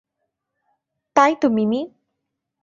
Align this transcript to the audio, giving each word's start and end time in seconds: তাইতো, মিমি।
তাইতো, 1.15 1.47
মিমি। 1.49 1.81